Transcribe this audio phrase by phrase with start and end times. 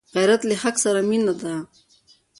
[0.15, 1.53] غیرت له حق سره مینه ده